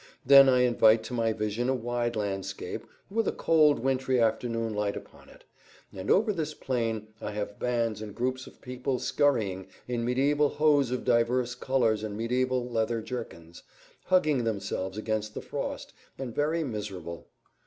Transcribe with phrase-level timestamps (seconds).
[0.25, 4.97] Then I invite to my vision a wide landscape, with a cold, wintry afternoon light
[4.97, 5.43] upon it,
[5.95, 10.89] and over this plain I have bands and groups of people scurrying, in mediæval hose
[10.89, 13.61] of divers colors and mediæval leathern jerkins,
[14.05, 17.27] hugging themselves against the frost, and very miserable.